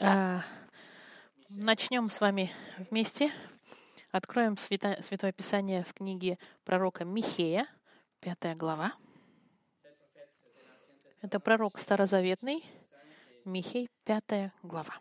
[0.00, 0.42] А,
[1.48, 2.50] Начнем с вами
[2.90, 3.30] вместе.
[4.10, 7.68] Откроем Свято- Святое Писание в книге пророка Михея,
[8.18, 8.92] пятая глава.
[11.22, 12.64] Это пророк старозаветный,
[13.44, 14.98] Михей, пятая глава.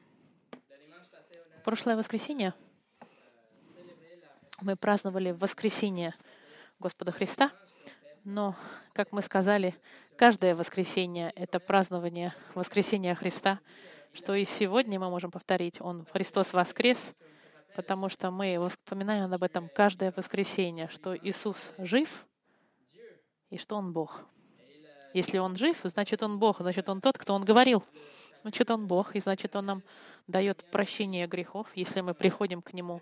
[1.59, 2.53] В прошлое воскресенье
[4.61, 6.13] мы праздновали воскресение
[6.77, 7.51] Господа Христа,
[8.23, 8.55] но,
[8.93, 9.75] как мы сказали,
[10.17, 13.59] каждое воскресенье— это празднование воскресения Христа,
[14.13, 15.81] что и сегодня мы можем повторить.
[15.81, 17.13] Он, Христос воскрес,
[17.75, 22.25] потому что мы вспоминаем об этом каждое воскресенье, что Иисус жив
[23.49, 24.25] и что Он Бог.
[25.13, 27.83] Если Он жив, значит Он Бог, значит Он тот, кто Он говорил.
[28.41, 29.83] Значит Он Бог, и значит Он нам
[30.27, 33.01] дает прощение грехов, если мы приходим к Нему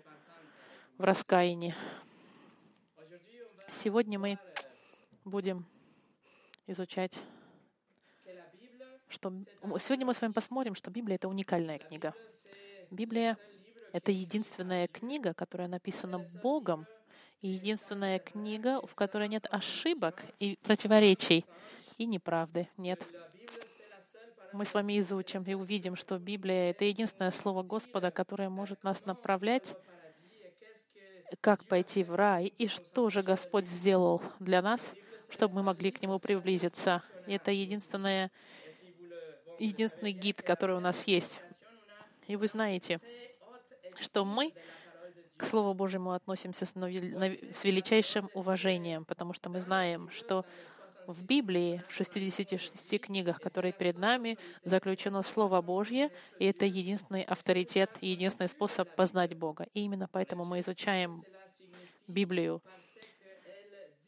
[0.98, 1.74] в раскаянии.
[3.70, 4.38] Сегодня мы
[5.24, 5.66] будем
[6.66, 7.22] изучать,
[9.12, 9.32] что
[9.78, 12.14] сегодня мы с вами посмотрим, что Библия это уникальная книга.
[12.90, 13.36] Библия
[13.92, 16.86] это единственная книга, которая написана Богом,
[17.42, 21.44] и единственная книга, в которой нет ошибок и противоречий
[21.98, 22.68] и неправды.
[22.76, 23.04] Нет.
[24.52, 29.04] Мы с вами изучим и увидим, что Библия— это единственное слово Господа, которое может нас
[29.06, 29.74] направлять,
[31.40, 34.94] как пойти в рай, и что же Господь сделал для нас,
[35.30, 37.02] чтобы мы могли к Нему приблизиться.
[37.26, 38.30] И это единственное,
[39.64, 41.40] единственный гид, который у нас есть.
[42.26, 43.00] И вы знаете,
[44.00, 44.52] что мы
[45.36, 50.44] к Слову Божьему относимся с величайшим уважением, потому что мы знаем, что
[51.06, 57.90] в Библии, в 66 книгах, которые перед нами, заключено Слово Божье, и это единственный авторитет,
[58.00, 59.66] единственный способ познать Бога.
[59.74, 61.24] И именно поэтому мы изучаем
[62.06, 62.62] Библию,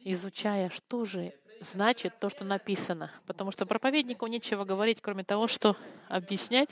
[0.05, 3.11] изучая, что же значит то, что написано.
[3.27, 5.77] Потому что проповеднику нечего говорить, кроме того, что
[6.09, 6.71] объяснять,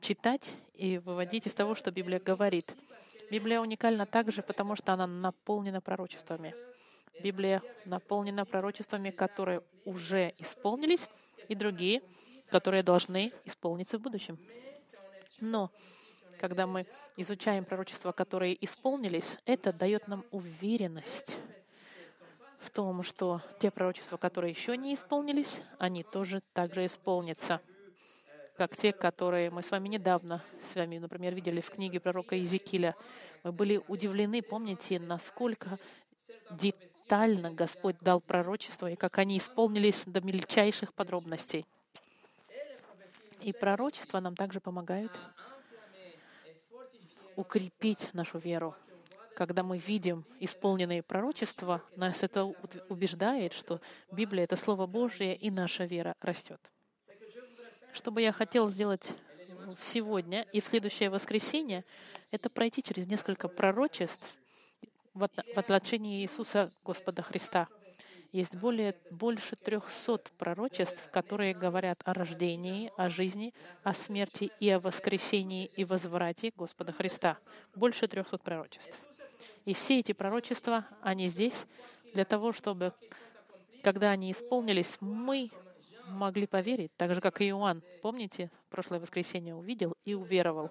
[0.00, 2.74] читать и выводить из того, что Библия говорит.
[3.30, 6.54] Библия уникальна также, потому что она наполнена пророчествами.
[7.22, 11.08] Библия наполнена пророчествами, которые уже исполнились,
[11.48, 12.02] и другие,
[12.48, 14.38] которые должны исполниться в будущем.
[15.40, 15.70] Но
[16.38, 16.86] когда мы
[17.16, 21.36] изучаем пророчества, которые исполнились, это дает нам уверенность
[22.58, 27.60] в том, что те пророчества, которые еще не исполнились, они тоже также исполнятся,
[28.56, 32.96] как те, которые мы с вами недавно, с вами, например, видели в книге пророка Иезекииля.
[33.44, 35.78] Мы были удивлены, помните, насколько
[36.50, 41.66] детально Господь дал пророчество и как они исполнились до мельчайших подробностей.
[43.42, 45.12] И пророчества нам также помогают
[47.36, 48.74] укрепить нашу веру.
[49.36, 52.46] Когда мы видим исполненные пророчества, нас это
[52.88, 56.58] убеждает, что Библия— это Слово Божье, и наша вера растет.
[57.92, 59.12] Что бы я хотел сделать
[59.78, 61.84] сегодня и в следующее воскресенье,
[62.30, 64.26] это пройти через несколько пророчеств
[65.12, 67.68] в отношении Иисуса Господа Христа.
[68.32, 73.52] Есть более, больше трехсот пророчеств, которые говорят о рождении, о жизни,
[73.82, 77.36] о смерти и о воскресении и возврате Господа Христа.
[77.74, 78.96] Больше трехсот пророчеств.
[79.66, 81.66] И все эти пророчества, они здесь
[82.14, 82.94] для того, чтобы,
[83.82, 85.50] когда они исполнились, мы
[86.06, 87.82] могли поверить, так же, как и Иоанн.
[88.00, 90.70] Помните, прошлое воскресенье увидел и уверовал.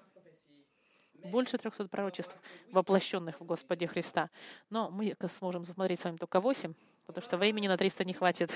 [1.24, 2.38] Больше 300 пророчеств,
[2.72, 4.30] воплощенных в Господе Христа.
[4.70, 6.72] Но мы сможем смотреть с вами только 8,
[7.04, 8.50] потому что времени на 300 не хватит.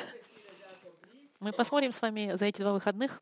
[1.38, 3.20] Мы посмотрим с вами за эти два выходных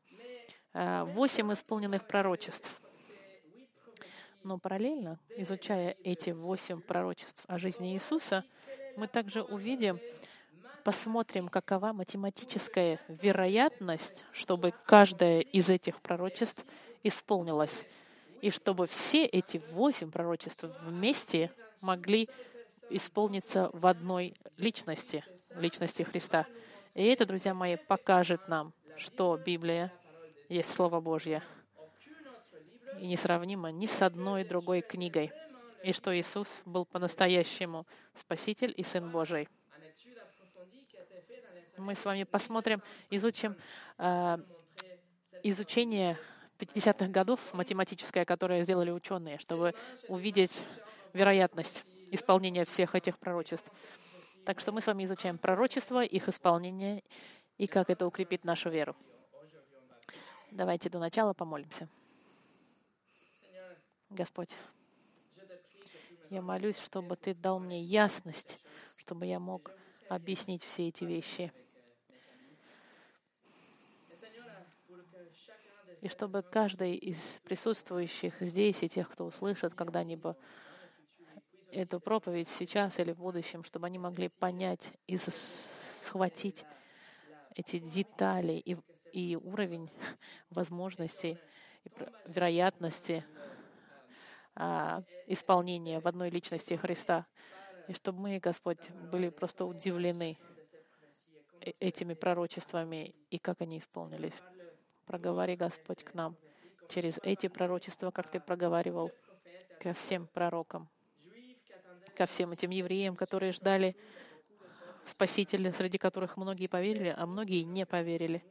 [0.72, 2.80] 8 исполненных пророчеств.
[4.48, 8.46] Но параллельно, изучая эти восемь пророчеств о жизни Иисуса,
[8.96, 10.00] мы также увидим,
[10.84, 16.64] посмотрим, какова математическая вероятность, чтобы каждое из этих пророчеств
[17.02, 17.84] исполнилось,
[18.40, 22.26] и чтобы все эти восемь пророчеств вместе могли
[22.88, 25.26] исполниться в одной личности,
[25.56, 26.46] личности Христа.
[26.94, 29.92] И это, друзья мои, покажет нам, что Библия
[30.48, 31.42] есть Слово Божье
[33.00, 35.32] и несравнимо ни с одной другой книгой,
[35.82, 39.48] и что Иисус был по-настоящему Спаситель и Сын Божий.
[41.76, 43.56] Мы с вами посмотрим, изучим
[43.98, 44.38] э,
[45.44, 46.18] изучение
[46.58, 49.74] 50-х годов математическое, которое сделали ученые, чтобы
[50.08, 50.64] увидеть
[51.12, 53.68] вероятность исполнения всех этих пророчеств.
[54.44, 57.02] Так что мы с вами изучаем пророчество, их исполнение
[57.58, 58.96] и как это укрепит нашу веру.
[60.50, 61.88] Давайте до начала помолимся.
[64.10, 64.56] Господь,
[66.30, 68.58] я молюсь, чтобы Ты дал мне ясность,
[68.96, 69.70] чтобы я мог
[70.08, 71.52] объяснить все эти вещи.
[76.00, 80.36] И чтобы каждый из присутствующих здесь и тех, кто услышит когда-нибудь
[81.70, 86.64] эту проповедь сейчас или в будущем, чтобы они могли понять и схватить
[87.54, 88.76] эти детали и,
[89.12, 89.90] и уровень
[90.50, 91.36] возможностей,
[91.84, 91.90] и
[92.26, 93.24] вероятности
[94.60, 97.26] а, исполнения в одной личности Христа.
[97.86, 100.36] И чтобы мы, Господь, были просто удивлены
[101.60, 104.42] э, этими пророчествами и как они исполнились.
[105.06, 106.36] Проговори, Господь, к нам
[106.88, 109.12] через эти пророчества, как Ты проговаривал
[109.78, 110.88] ко всем пророкам,
[112.16, 113.94] ко всем этим евреям, которые ждали
[115.04, 118.42] Спасителя, среди которых многие поверили, а многие не поверили.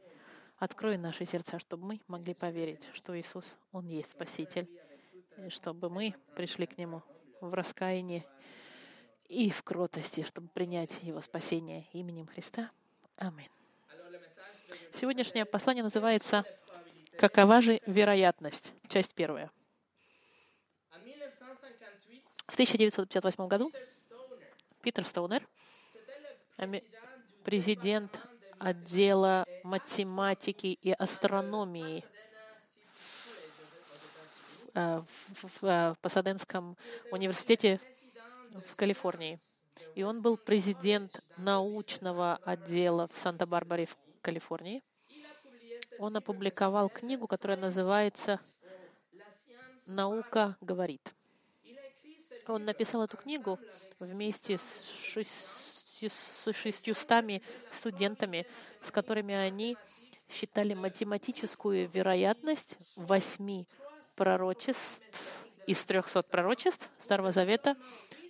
[0.56, 4.66] Открой наши сердца, чтобы мы могли поверить, что Иисус, Он есть Спаситель,
[5.48, 7.02] чтобы мы пришли к Нему
[7.40, 8.26] в раскаянии
[9.28, 12.70] и в кротости, чтобы принять Его спасение именем Христа.
[13.16, 13.48] Аминь.
[14.92, 16.44] Сегодняшнее послание называется
[17.18, 19.50] «Какова же вероятность?» Часть первая.
[22.46, 23.70] В 1958 году
[24.82, 25.46] Питер Стоунер,
[27.44, 28.20] президент
[28.58, 32.04] отдела математики и астрономии
[34.78, 36.76] в, в, в Пасаденском
[37.10, 37.80] университете
[38.66, 39.38] в Калифорнии.
[39.94, 44.82] И он был президент научного отдела в Санта-Барбаре в Калифорнии.
[45.98, 48.40] Он опубликовал книгу, которая называется
[49.86, 51.12] «Наука говорит».
[52.46, 53.58] Он написал эту книгу
[53.98, 54.86] вместе с
[56.52, 58.46] шестьюстами студентами,
[58.80, 59.76] с которыми они
[60.28, 63.66] считали математическую вероятность восьми
[64.18, 67.76] пророчеств из трехсот пророчеств Старого Завета,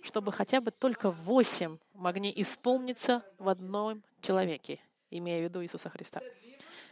[0.03, 6.21] чтобы хотя бы только восемь могли исполниться в одном человеке, имея в виду Иисуса Христа.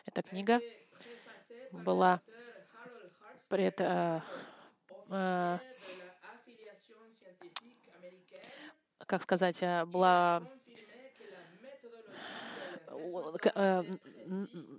[0.08, 0.60] Эта книга
[1.72, 2.22] была
[3.50, 4.22] пред, э,
[5.12, 5.60] э,
[9.06, 10.42] как сказать, э, была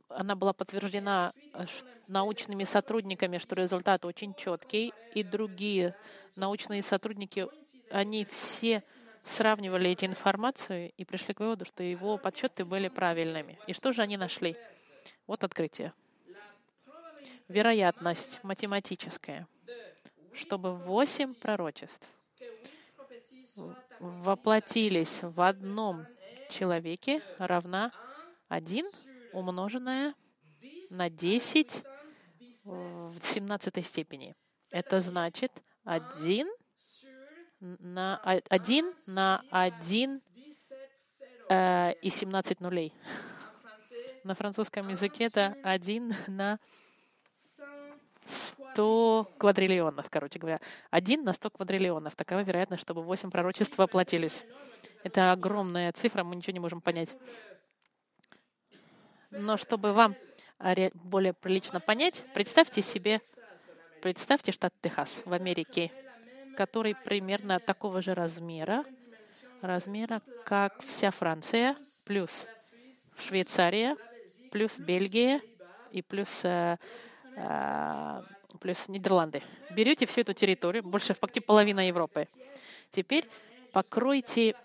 [0.08, 1.64] она была подтверждена э,
[2.06, 5.94] научными сотрудниками, что результат очень четкий, и другие
[6.36, 7.46] научные сотрудники,
[7.90, 8.82] они все
[9.24, 13.58] сравнивали эти информацию и пришли к выводу, что его подсчеты были правильными.
[13.66, 14.56] И что же они нашли?
[15.26, 15.92] Вот открытие.
[17.48, 19.46] Вероятность математическая,
[20.32, 22.08] чтобы восемь пророчеств
[23.98, 26.06] воплотились в одном
[26.50, 27.92] человеке, равна
[28.48, 28.86] 1
[29.32, 30.14] умноженное
[30.90, 31.82] на 10
[32.64, 34.34] в 17 степени.
[34.70, 35.52] Это значит
[35.84, 36.46] 1
[37.60, 40.20] на 1 на 1
[41.48, 42.92] э, и 17 нулей.
[44.24, 46.58] На французском языке это 1 на
[48.26, 50.60] 100 квадриллионов, короче говоря.
[50.90, 52.14] 1 на 100 квадриллионов.
[52.14, 54.44] Такова вероятность, чтобы 8 пророчеств воплотились.
[55.02, 57.16] Это огромная цифра, мы ничего не можем понять.
[59.30, 60.16] Но чтобы вам
[60.94, 63.20] более прилично понять, представьте себе,
[64.02, 65.92] представьте штат Техас в Америке,
[66.56, 68.84] который примерно такого же размера,
[69.60, 72.46] размера, как вся Франция, плюс
[73.18, 73.96] Швейцария,
[74.50, 75.40] плюс Бельгия
[75.92, 76.76] и плюс, э,
[77.36, 78.22] э,
[78.60, 79.42] плюс Нидерланды.
[79.70, 82.28] Берете всю эту территорию, больше фактически половина Европы.
[82.90, 83.28] Теперь
[83.72, 84.56] покройте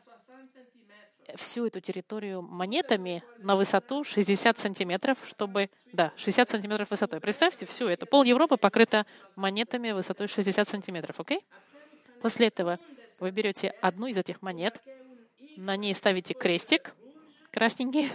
[1.35, 5.69] всю эту территорию монетами на высоту 60 сантиметров, чтобы...
[5.91, 7.19] Да, 60 сантиметров высотой.
[7.19, 8.05] Представьте, всю это.
[8.05, 11.43] Пол Европы покрыта монетами высотой 60 сантиметров, окей?
[12.21, 12.79] После этого
[13.19, 14.81] вы берете одну из этих монет,
[15.57, 16.93] на ней ставите крестик
[17.51, 18.09] красненький,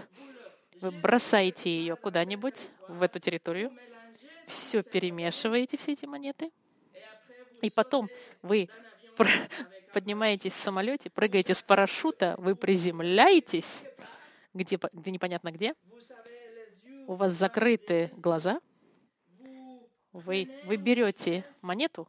[0.81, 3.73] вы бросаете ее куда-нибудь в эту территорию,
[4.47, 6.51] все перемешиваете, все эти монеты,
[7.63, 8.09] и потом
[8.43, 8.69] вы
[9.93, 13.83] поднимаетесь в самолете, прыгаете с парашюта, вы приземляетесь,
[14.55, 15.75] где, где непонятно где,
[17.07, 18.61] у вас закрыты глаза,
[20.13, 22.09] вы, вы берете монету,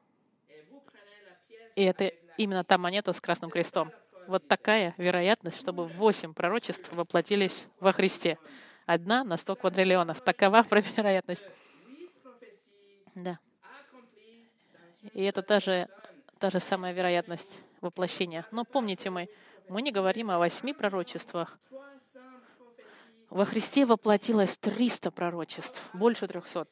[1.76, 3.92] и это именно та монета с красным крестом.
[4.28, 8.38] Вот такая вероятность, чтобы восемь пророчеств воплотились во Христе.
[8.86, 10.22] Одна на сто квадриллионов.
[10.22, 10.66] Такова
[10.98, 11.48] вероятность.
[13.16, 13.40] Да.
[15.14, 15.88] И это та же,
[16.40, 18.46] та же самая вероятность воплощения.
[18.52, 19.30] Но помните мы,
[19.68, 21.60] мы не говорим о восьми пророчествах.
[23.30, 26.68] Во Христе воплотилось 300 пророчеств, больше 300.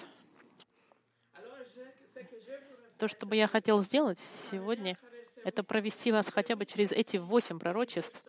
[2.98, 4.20] То, что бы я хотел сделать
[4.50, 4.98] сегодня,
[5.44, 8.24] это провести вас хотя бы через эти восемь пророчеств,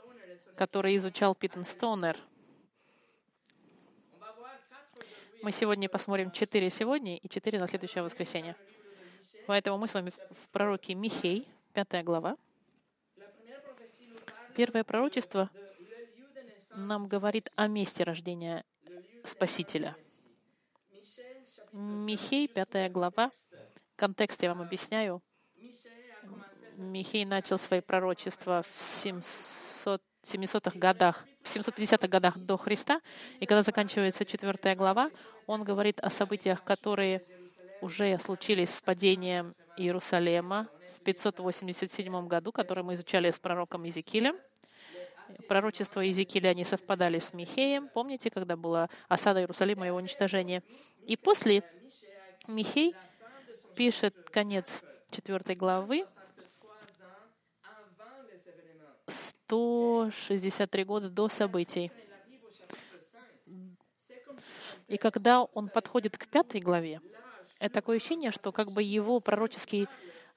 [0.57, 2.19] которые изучал Питон Стоунер.
[5.43, 8.57] Мы сегодня посмотрим четыре сегодня и четыре на следующее воскресенье.
[9.49, 12.37] Поэтому мы с вами в пророке Михей, пятая глава.
[14.55, 15.49] Первое пророчество
[16.75, 18.63] нам говорит о месте рождения
[19.25, 19.97] Спасителя.
[21.73, 23.31] Михей, пятая глава.
[23.97, 25.23] Контекст я вам объясняю.
[26.77, 33.01] Михей начал свои пророчества в 700 700-х годах, в 750-х годах до Христа,
[33.41, 35.11] и когда заканчивается четвертая глава,
[35.47, 37.25] он говорит о событиях, которые
[37.81, 44.37] уже случились с падением Иерусалема в 587 году, которые мы изучали с пророком Иезекиилем.
[45.47, 47.89] Пророчества Иезекииля, они совпадали с Михеем.
[47.89, 50.63] Помните, когда была осада Иерусалима и его уничтожение?
[51.07, 51.63] И после
[52.47, 52.95] Михей
[53.77, 56.07] пишет конец четвертой главы,
[59.07, 61.91] 163 года до событий.
[64.87, 67.01] И когда он подходит к пятой главе,
[67.73, 69.89] такое ощущение, что как бы его пророческие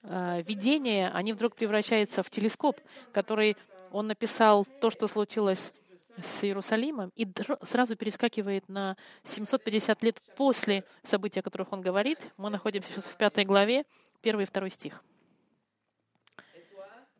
[0.03, 2.79] э, видения, они вдруг превращаются в телескоп,
[3.11, 3.55] который
[3.91, 5.73] он написал то, что случилось
[6.21, 7.27] с Иерусалимом, и
[7.63, 12.19] сразу перескакивает на 750 лет после событий, о которых он говорит.
[12.37, 13.85] Мы находимся сейчас в пятой главе,
[14.21, 15.03] первый и второй стих.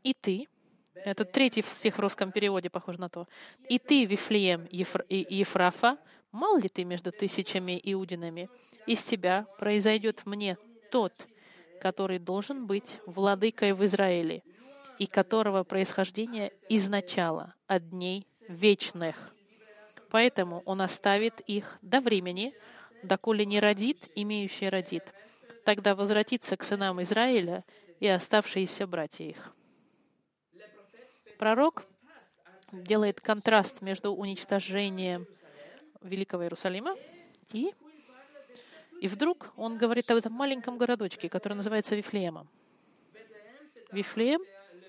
[0.03, 0.48] «И ты,
[0.93, 3.27] это третий стих в русском переводе, похож на то.
[3.70, 5.05] «И ты, Вифлеем Ефр...
[5.10, 5.98] Ефрафа,
[6.31, 8.50] мал ли ты между тысячами иудинами?
[8.88, 10.57] Из тебя произойдет мне
[10.91, 11.13] тот,
[11.79, 14.43] который должен быть владыкой в Израиле,
[15.00, 19.33] и которого происхождение изначало от дней вечных.
[20.11, 22.53] Поэтому он оставит их до времени,
[23.01, 25.13] доколе не родит, имеющий родит.
[25.65, 27.63] Тогда возвратится к сынам Израиля
[28.00, 29.55] и оставшиеся братья их.
[31.39, 31.85] Пророк
[32.71, 35.25] делает контраст между уничтожением
[36.01, 36.96] Великого Иерусалима
[37.51, 37.74] и
[39.01, 42.48] и вдруг он говорит об этом маленьком городочке, который называется Вифлеемом.
[43.91, 44.41] Вифлеем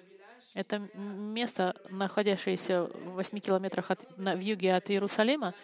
[0.54, 5.54] —это место, находящееся в 8 километрах от, на, в юге от Иерусалима,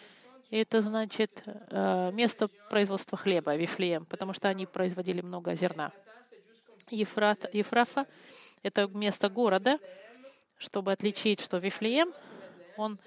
[0.48, 5.92] и это значит э, место производства хлеба, Вифлеем, потому что они производили много зерна.
[6.88, 8.06] Ефрат, Ефрафа—
[8.62, 9.78] это место города,
[10.56, 12.14] чтобы отличить, что Вифлеем,
[12.78, 12.98] он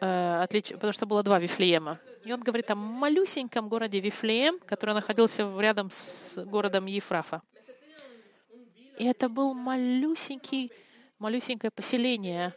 [0.00, 0.72] э, отлич...
[0.72, 1.98] потому что было два Вифлеема.
[2.24, 7.42] И он говорит о малюсеньком городе Вифлеем, который находился рядом с городом Ефрафа.
[8.98, 10.72] И это был малюсенький,
[11.18, 12.54] малюсенькое поселение.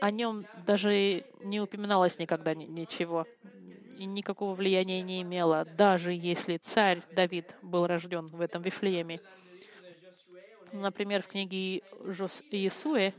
[0.00, 3.26] О нем даже не упоминалось никогда ничего.
[3.98, 9.20] И никакого влияния не имело, даже если царь Давид был рожден в этом Вифлееме.
[10.72, 13.12] Например, в книге Иесуэ,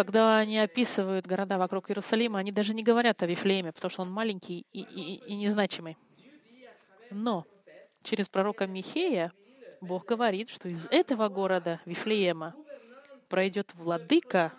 [0.00, 4.10] когда они описывают города вокруг Иерусалима, они даже не говорят о Вифлееме, потому что он
[4.10, 5.98] маленький и, и, и незначимый.
[7.10, 7.44] Но
[8.02, 9.30] через пророка Михея
[9.82, 12.54] Бог говорит, что из этого города, Вифлеема,
[13.28, 14.54] пройдет владыка,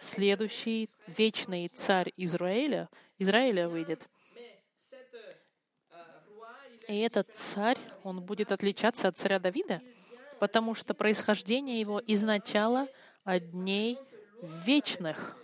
[0.00, 2.88] следующий вечный царь Израиля,
[3.18, 4.08] Израиля выйдет.
[6.88, 9.82] И этот царь, он будет отличаться от царя Давида,
[10.40, 12.88] потому что происхождение его изначало
[13.24, 13.98] от дней
[14.42, 15.36] вечных.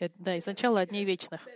[0.00, 1.46] Э, да, изначало от дней вечных.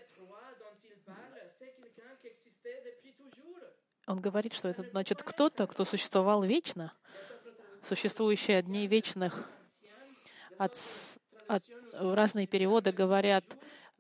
[4.07, 6.95] Он говорит, что это значит кто-то, кто существовал вечно,
[7.83, 9.51] существующий от дней вечных.
[10.57, 10.73] От,
[11.47, 11.63] от,
[11.93, 13.45] разные переводы говорят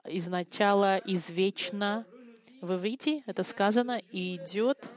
[0.04, 2.06] изначало, извечно.
[2.60, 4.88] В иврите это сказано и идет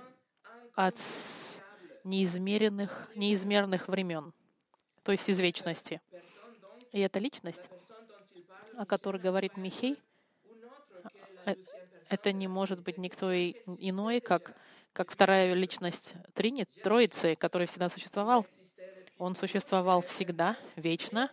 [0.75, 0.98] от
[2.03, 4.34] неизмеренных, неизмерных времен,
[5.03, 6.01] то есть из вечности.
[6.91, 7.70] И эта личность,
[8.77, 9.98] о которой говорит Михей,
[11.46, 11.55] э,
[12.10, 14.55] это не может быть никто иной, как,
[14.93, 18.46] как вторая личность Трини, Троицы, который всегда существовал.
[19.17, 21.29] Он существовал всегда, вечно.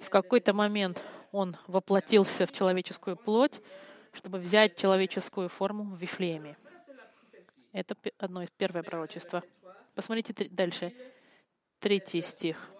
[0.00, 3.60] В какой-то момент он воплотился в человеческую плоть,
[4.12, 6.54] чтобы взять человеческую форму в Вифлееме.
[7.72, 9.42] Это одно из первое пророчество.
[9.94, 10.92] Посмотрите дальше.
[11.82, 12.70] Третий стих.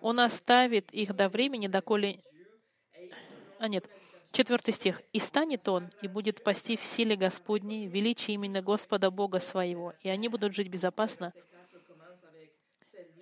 [0.00, 2.20] Он оставит их до времени, доколе...
[3.58, 3.90] А нет,
[4.30, 5.02] четвертый стих.
[5.12, 10.08] «И станет он, и будет пасти в силе Господней, величие имени Господа Бога своего, и
[10.08, 11.32] они будут жить безопасно,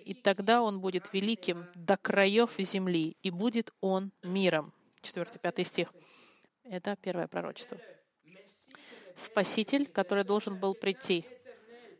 [0.05, 4.73] и тогда он будет великим до краев земли, и будет он миром».
[5.01, 5.93] 4-5 стих.
[6.65, 7.79] Это первое пророчество.
[9.15, 11.25] Спаситель, который должен был прийти.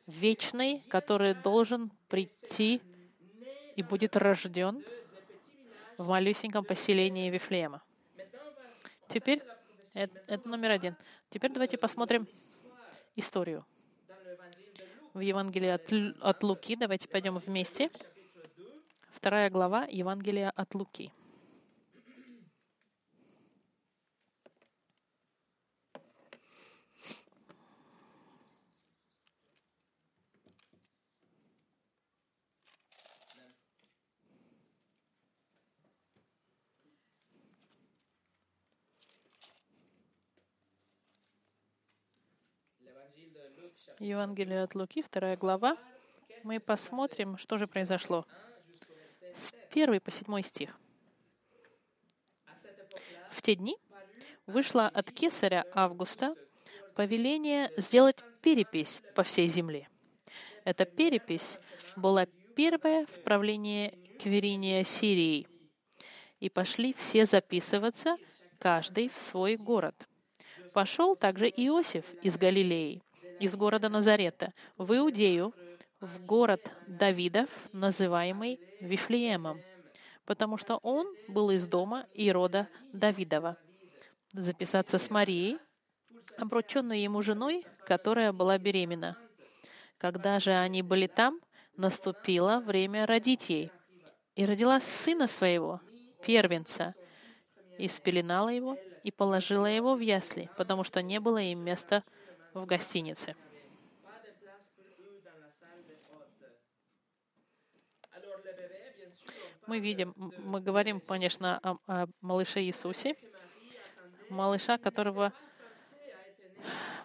[0.07, 2.81] Вечный, который должен прийти
[3.75, 4.83] и будет рожден
[5.97, 7.81] в малюсеньком поселении Вифлеема.
[9.07, 9.41] Теперь,
[9.93, 10.95] это, это номер один.
[11.29, 12.27] Теперь давайте посмотрим
[13.15, 13.65] историю.
[15.13, 17.91] В Евангелии от, от Луки, давайте пойдем вместе.
[19.11, 21.11] Вторая глава Евангелия от Луки.
[43.99, 45.77] Евангелие от Луки, вторая глава.
[46.43, 48.25] Мы посмотрим, что же произошло.
[49.33, 50.77] С 1 по 7 стих.
[53.29, 53.77] В те дни
[54.45, 56.35] вышло от кесаря Августа
[56.95, 59.89] повеление сделать перепись по всей земле.
[60.65, 61.57] Эта перепись
[61.95, 62.25] была
[62.55, 65.47] первая в правлении Квериния Сирии.
[66.39, 68.17] И пошли все записываться,
[68.59, 70.07] каждый в свой город.
[70.73, 73.01] Пошел также Иосиф из Галилеи,
[73.43, 75.53] из города Назарета, в Иудею,
[75.99, 79.61] в город Давидов, называемый Вифлеемом,
[80.23, 83.57] потому что он был из дома и рода Давидова.
[84.31, 85.57] Записаться с Марией,
[86.37, 89.17] обрученной ему женой, которая была беременна.
[89.97, 91.41] Когда же они были там,
[91.75, 93.71] наступило время родить ей.
[94.35, 95.81] И родила сына своего,
[96.25, 96.95] первенца,
[97.77, 102.05] и спеленала его, и положила его в ясли, потому что не было им места
[102.53, 103.35] в гостинице.
[109.65, 113.15] Мы видим, мы говорим, конечно, о, о малыше Иисусе,
[114.29, 115.31] малыша, которого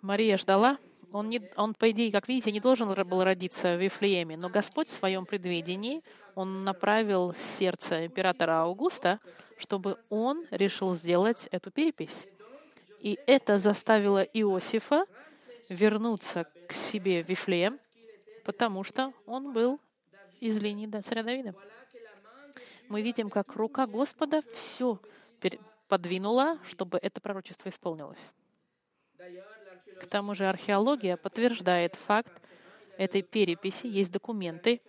[0.02, 0.78] Мария ждала.
[1.12, 4.88] Он, не, он, по идее, как видите, не должен был родиться в Вифлееме, но Господь
[4.88, 6.00] в своем предвидении,
[6.34, 9.20] Он направил сердце императора Аугуста,
[9.56, 12.26] чтобы он решил сделать эту перепись.
[13.00, 15.06] И это заставило Иосифа
[15.68, 17.78] вернуться к себе в Вифлеем,
[18.44, 19.80] потому что он был
[20.40, 21.54] из линии царя Давида.
[22.88, 24.98] Мы видим, как рука Господа все
[25.88, 28.32] подвинула, чтобы это пророчество исполнилось.
[30.00, 32.32] К тому же археология подтверждает факт
[32.96, 33.86] этой переписи.
[33.86, 34.80] Есть документы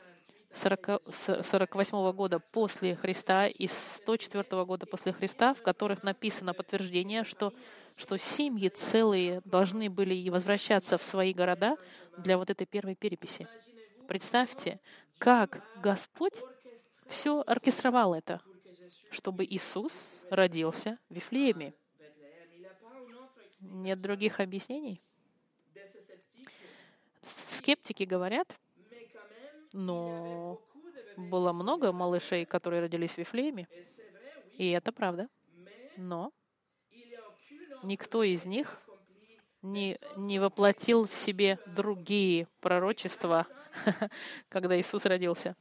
[0.54, 7.54] 40, 48 года после Христа и 104 года после Христа, в которых написано подтверждение, что
[8.00, 11.76] что семьи целые должны были возвращаться в свои города
[12.18, 13.46] для вот этой первой переписи.
[14.08, 14.80] Представьте,
[15.18, 16.42] как Господь
[17.08, 18.42] все оркестровал это,
[19.12, 21.74] чтобы Иисус родился в Вифлееме.
[23.60, 25.02] Нет других объяснений?
[27.22, 28.58] Скептики говорят,
[29.74, 30.62] но
[31.18, 33.68] было много малышей, которые родились в Вифлееме,
[34.58, 35.28] и это правда.
[35.98, 36.32] Но
[37.84, 38.82] никто из них
[39.62, 43.46] не, не воплотил в себе другие пророчества,
[44.50, 45.56] когда Иисус родился.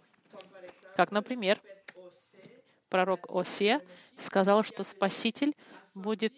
[0.96, 1.60] Как, например,
[2.88, 3.80] пророк Осия
[4.18, 5.54] сказал, что Спаситель
[5.94, 6.34] будет,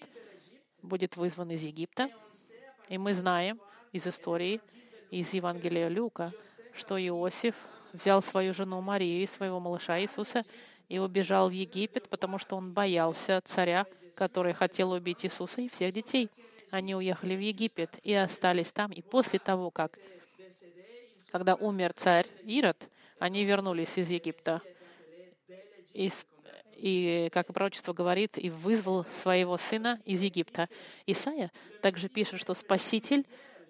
[0.83, 2.11] будет вызван из Египта.
[2.89, 3.61] И мы знаем
[3.93, 4.61] из истории,
[5.11, 6.33] из Евангелия Люка,
[6.75, 7.55] что Иосиф
[7.93, 10.45] взял свою жену Марию и своего малыша Иисуса
[10.89, 15.93] и убежал в Египет, потому что он боялся царя, который хотел убить Иисуса и всех
[15.93, 16.29] детей.
[16.71, 18.93] Они уехали в Египет и остались там.
[18.93, 19.99] И после того, как,
[21.33, 24.63] когда умер царь Ирод, они вернулись из Египта.
[25.93, 26.11] И,
[26.77, 30.69] и как пророчество говорит, и вызвал своего сына из Египта.
[31.07, 31.51] Исаия
[31.83, 33.27] также пишет, что Спаситель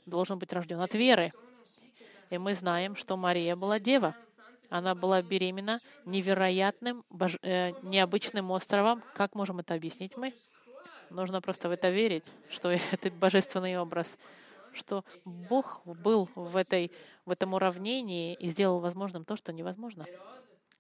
[0.07, 1.33] должен быть рожден от веры.
[2.31, 4.15] И мы знаем, что Мария была дева.
[4.69, 7.05] Она была беременна невероятным,
[7.43, 9.03] э, необычным островом.
[9.15, 10.33] Как можем это объяснить мы?
[11.11, 14.17] Нужно просто в это верить, что это божественный образ,
[14.73, 16.93] что Бог был в, этой,
[17.27, 20.07] в этом уравнении и сделал возможным то, что невозможно.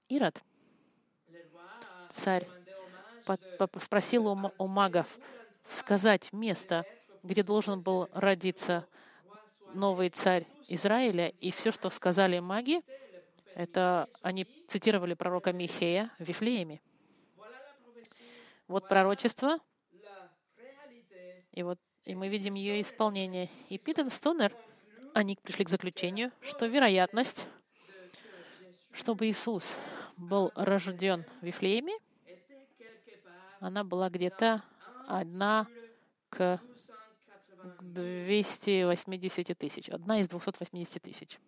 [0.08, 0.40] Ирод,
[2.10, 2.46] царь,
[3.80, 5.18] спросил у магов
[5.68, 6.84] сказать место,
[7.24, 8.86] где должен был родиться
[9.74, 12.83] новый царь Израиля, и все, что сказали маги,
[13.54, 16.80] это они цитировали пророка Михея в Вифлееме.
[18.68, 19.59] Вот пророчество,
[21.52, 23.50] и вот и мы видим ее исполнение.
[23.68, 24.54] И Питер Стонер,
[25.12, 27.46] они пришли к заключению, что вероятность,
[28.92, 29.76] чтобы Иисус
[30.16, 31.92] был рожден в Вифлееме,
[33.61, 34.62] она была где-то
[35.06, 35.66] одна
[36.30, 36.61] к
[37.80, 41.38] 280 тысяч, одна из 280 тысяч.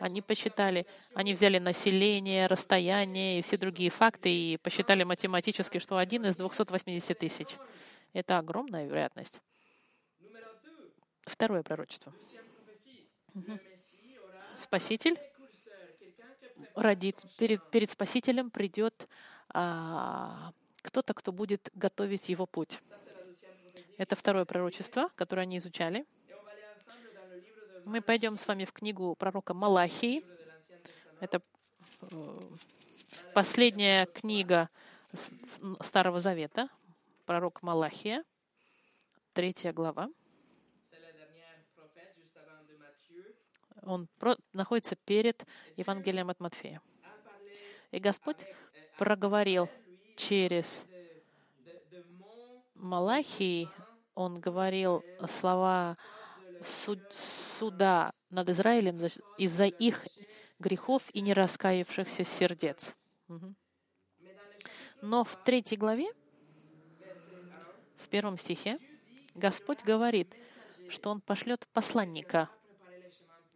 [0.00, 6.26] Они посчитали, они взяли население, расстояние и все другие факты и посчитали математически, что один
[6.26, 7.56] из 280 тысяч.
[8.12, 9.40] Это огромная вероятность.
[11.22, 12.12] Второе пророчество.
[14.56, 15.18] Спаситель
[16.74, 19.08] родит, перед, перед Спасителем придет
[19.48, 22.80] а, кто-то, кто будет готовить его путь.
[23.96, 26.04] Это второе пророчество, которое они изучали.
[27.84, 30.24] Мы пойдем с вами в книгу пророка Малахии.
[31.20, 31.40] Это
[32.00, 32.40] э,
[33.34, 34.68] последняя книга
[35.80, 36.68] Старого Завета,
[37.24, 38.24] пророк Малахия,
[39.32, 40.10] третья глава.
[43.82, 44.08] Он
[44.52, 46.80] находится перед Евангелием от Матфея.
[47.92, 48.44] И Господь
[48.96, 49.68] проговорил
[50.16, 50.86] через
[52.84, 53.68] Малахии,
[54.14, 55.96] он говорил слова
[56.62, 59.00] суд, суда над Израилем
[59.38, 60.06] из-за их
[60.58, 62.94] грехов и не раскаявшихся сердец.
[65.00, 66.06] Но в третьей главе,
[67.96, 68.78] в первом стихе,
[69.34, 70.34] Господь говорит,
[70.88, 72.50] что Он пошлет посланника,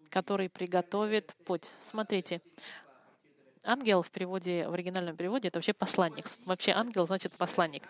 [0.08, 1.70] который приготовит путь.
[1.80, 2.40] Смотрите,
[3.68, 6.24] ангел в переводе, в оригинальном переводе, это вообще посланник.
[6.46, 7.82] Вообще ангел значит посланник.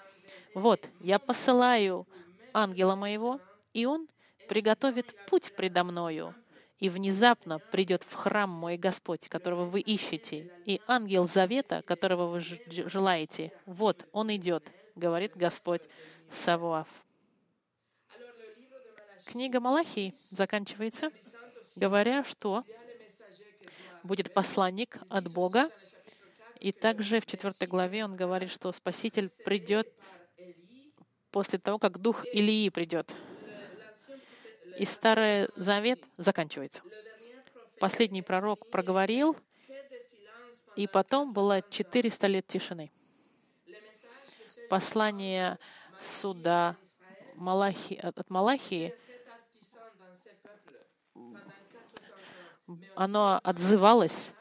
[0.54, 2.06] Вот, я посылаю
[2.52, 3.40] ангела моего,
[3.72, 4.08] и он
[4.48, 6.34] приготовит путь предо мною,
[6.80, 12.40] и внезапно придет в храм мой Господь, которого вы ищете, и ангел завета, которого вы
[12.88, 13.52] желаете.
[13.66, 15.82] Вот, он идет, говорит Господь
[16.30, 16.88] Савуав.
[19.26, 21.10] Книга Малахии заканчивается,
[21.76, 22.64] говоря, что
[24.02, 25.70] будет посланник от Бога,
[26.60, 29.88] и также в четвертой главе он говорит, что Спаситель придет
[31.30, 33.14] после того, как дух Илии придет
[34.78, 36.82] и Старый Завет заканчивается.
[37.80, 39.36] Последний пророк проговорил,
[40.76, 42.92] и потом было 400 лет тишины.
[44.70, 45.58] Послание
[46.00, 46.76] суда
[47.34, 48.94] Малахи, от Малахии,
[52.94, 54.32] оно отзывалось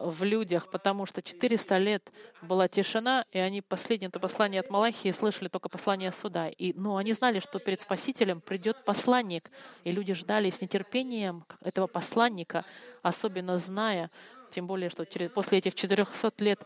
[0.00, 5.10] в людях, потому что 400 лет была тишина, и они последнее это послание от Малахии
[5.12, 6.48] слышали только послание суда.
[6.48, 9.50] И, ну, они знали, что перед Спасителем придет посланник,
[9.84, 12.64] и люди ждали с нетерпением этого посланника,
[13.02, 14.10] особенно зная,
[14.50, 16.60] тем более, что через, после этих 400 лет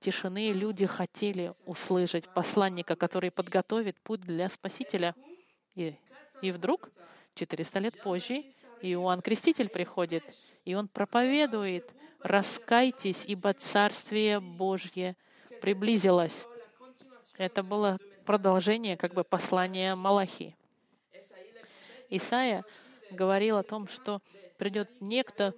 [0.00, 5.14] тишины люди хотели услышать посланника, который подготовит путь для Спасителя.
[5.74, 5.94] И,
[6.42, 6.90] и вдруг,
[7.34, 8.44] 400 лет позже,
[8.92, 10.22] Иоанн Креститель приходит,
[10.64, 15.16] и он проповедует раскайтесь, ибо Царствие Божье
[15.60, 16.46] приблизилось.
[17.36, 20.56] Это было продолжение как бы послания Малахии.
[22.10, 22.64] Исаия
[23.10, 24.20] говорил о том, что
[24.58, 25.54] придет некто,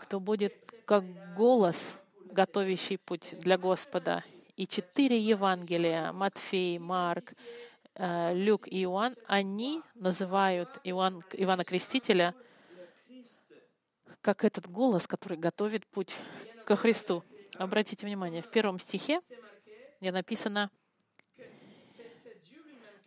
[0.00, 0.54] кто будет
[0.84, 1.04] как
[1.34, 1.96] голос,
[2.30, 4.24] готовящий путь для Господа.
[4.56, 7.32] И четыре Евангелия, Матфей, Марк,
[7.94, 12.34] э, Люк и Иоанн, они называют Иоанн, Ивана Крестителя—
[14.20, 16.16] как этот голос, который готовит путь
[16.64, 17.22] ко Христу.
[17.56, 19.20] Обратите внимание, в первом стихе
[20.00, 20.70] где написано,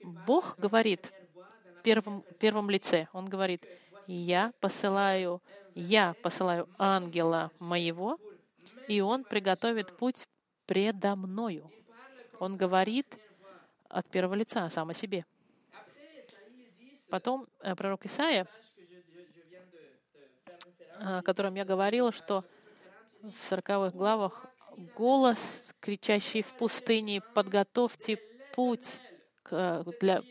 [0.03, 1.11] Бог говорит
[1.79, 3.65] в первом, первом лице, Он говорит,
[4.07, 5.41] «Я посылаю,
[5.73, 8.19] я посылаю ангела моего,
[8.87, 10.27] и он приготовит путь
[10.65, 11.71] предо мною».
[12.39, 13.17] Он говорит
[13.87, 15.25] от первого лица сам о себе.
[17.09, 18.47] Потом э, пророк Исаия
[21.03, 22.45] о котором я говорила, что
[23.21, 24.45] в сороковых главах
[24.95, 28.17] голос, кричащий в пустыне, подготовьте
[28.53, 28.99] путь
[29.43, 30.21] к, для,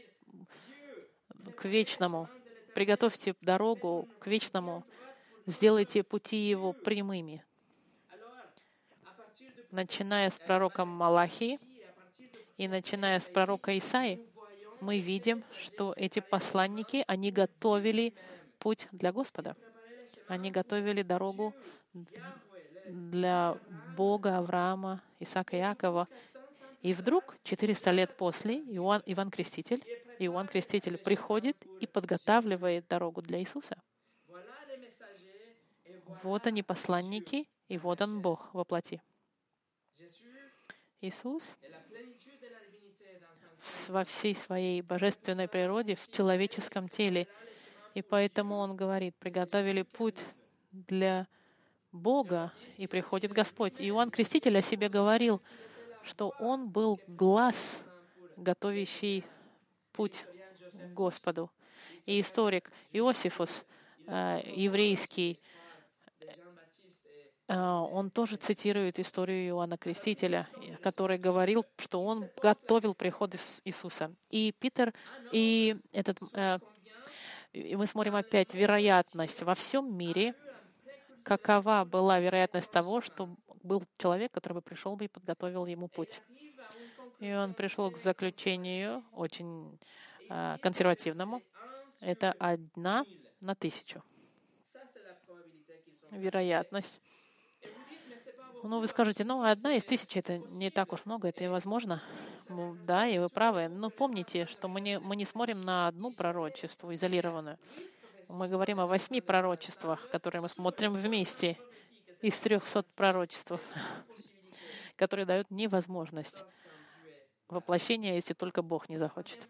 [1.56, 2.28] к вечному,
[2.74, 4.84] приготовьте дорогу к вечному,
[5.46, 7.44] сделайте пути его прямыми.
[9.70, 11.58] Начиная с пророка Малахии
[12.56, 14.20] и начиная с пророка Исаи,
[14.80, 18.14] мы видим, что эти посланники, они готовили
[18.58, 19.56] путь для Господа.
[20.30, 21.56] Они готовили дорогу
[22.86, 23.58] для
[23.96, 26.06] Бога Авраама, Исаака Якова.
[26.82, 29.82] И вдруг, 400 лет после, Иоанн, Иван Креститель,
[30.20, 33.76] Иоанн Креститель приходит и подготавливает дорогу для Иисуса.
[36.22, 39.02] Вот они, посланники, и вот он, Бог во плоти.
[41.00, 41.56] Иисус
[43.88, 47.26] во всей своей божественной природе, в человеческом теле—
[47.94, 50.18] и поэтому он говорит, приготовили путь
[50.72, 51.26] для
[51.92, 53.80] Бога, и приходит Господь.
[53.80, 55.42] И Иоанн Креститель о себе говорил,
[56.02, 57.84] что он был глаз,
[58.36, 59.24] готовящий
[59.92, 60.24] путь
[60.94, 61.50] Господу.
[62.06, 63.64] И историк Иосифус,
[64.06, 65.38] э, еврейский,
[67.48, 70.46] он тоже цитирует историю Иоанна Крестителя,
[70.82, 74.14] который говорил, что он готовил приход Иисуса.
[74.30, 74.94] И Питер,
[75.32, 76.20] и этот,
[77.52, 80.34] и мы смотрим опять вероятность во всем мире,
[81.24, 86.22] какова была вероятность того, что был человек, который бы пришел бы и подготовил ему путь.
[87.18, 89.78] И он пришел к заключению очень
[90.30, 91.42] э, консервативному.
[92.00, 93.04] Это одна
[93.42, 94.02] на тысячу.
[96.10, 97.00] Вероятность.
[98.62, 102.02] Ну, вы скажете, ну, одна из тысячи— это не так уж много, это и возможно.
[102.84, 103.68] Да, и вы правы.
[103.68, 107.58] Но помните, что мы не, мы не смотрим на одну пророчество изолированную.
[108.28, 111.56] Мы говорим о восьми пророчествах, которые мы смотрим вместе
[112.22, 113.52] из трехсот пророчеств,
[114.96, 116.44] которые дают невозможность
[117.48, 119.48] воплощения, если только Бог не захочет.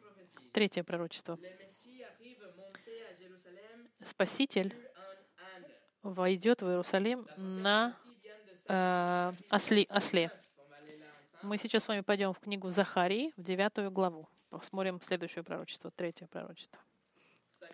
[0.52, 1.38] Третье пророчество.
[4.02, 4.74] Спаситель
[6.02, 7.94] войдет в Иерусалим на
[8.68, 10.30] э, осли, осле.
[11.42, 14.28] Мы сейчас с вами пойдем в книгу Захарии, в девятую главу.
[14.50, 16.78] Посмотрим следующее пророчество, третье пророчество.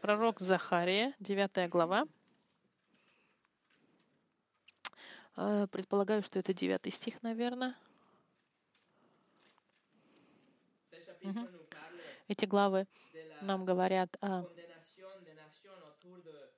[0.01, 2.07] Пророк Захария, девятая глава.
[5.37, 7.75] Э, предполагаю, что это девятый стих, наверное.
[11.23, 11.49] Угу.
[12.29, 12.87] Эти главы
[13.41, 14.45] нам говорят о,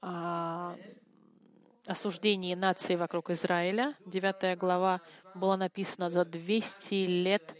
[0.02, 0.76] о
[1.88, 3.94] осуждении нации вокруг Израиля.
[4.04, 5.00] Девятая глава
[5.34, 7.56] была написана за 200 лет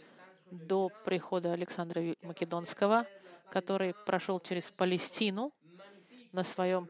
[0.51, 3.05] до прихода Александра Македонского,
[3.51, 5.53] который прошел через Палестину
[6.31, 6.87] на своем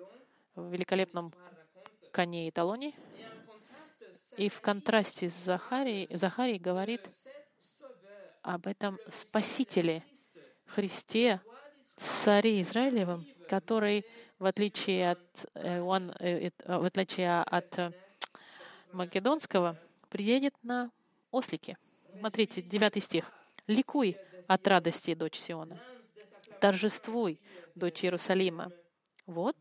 [0.55, 1.33] великолепном
[2.11, 2.93] коне и талоне.
[4.37, 7.01] И в контрасте с Захарией, Захарий говорит
[8.41, 10.03] об этом Спасителе,
[10.65, 11.41] Христе,
[11.95, 14.05] царе Израилевом, который,
[14.37, 17.93] в отличие от, э, он, э, в отличие от
[18.91, 19.75] Македонского,
[20.09, 20.91] приедет на
[21.31, 21.77] ослике.
[22.19, 23.31] Смотрите, 9 стих.
[23.67, 25.79] «Ликуй от радости, дочь Сиона,
[26.59, 27.39] торжествуй,
[27.75, 28.71] дочь Иерусалима,
[29.25, 29.55] вот,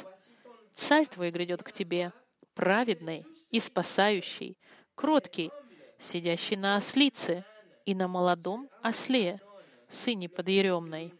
[0.75, 2.13] царь твой грядет к тебе,
[2.55, 4.57] праведный и спасающий,
[4.95, 5.51] кроткий,
[5.99, 7.45] сидящий на ослице
[7.85, 9.41] и на молодом осле,
[9.89, 11.13] сыне подъеремной.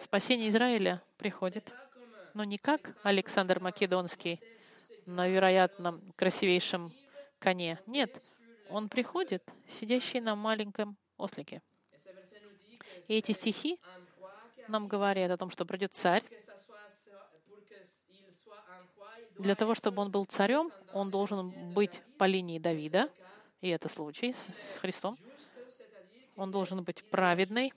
[0.00, 1.70] Спасение Израиля приходит,
[2.32, 4.40] но не как Александр Македонский
[5.04, 6.92] на вероятном красивейшем
[7.38, 7.78] коне.
[7.86, 8.22] Нет,
[8.70, 11.62] он приходит, сидящий на маленьком ослике.
[13.08, 13.78] И эти стихи
[14.68, 16.24] нам говорят о том, что придет царь.
[19.38, 23.10] Для того, чтобы он был царем, он должен быть по линии Давида,
[23.60, 25.18] и это случай с Христом.
[26.36, 27.72] Он должен быть праведный.